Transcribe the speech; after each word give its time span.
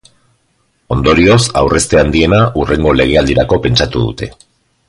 Ondorioz, 0.95 1.43
aurrezte 1.61 2.01
handiena 2.01 2.41
hurrengo 2.63 2.97
legealdirako 3.01 3.63
pentsatu 3.67 4.07
dute. 4.09 4.33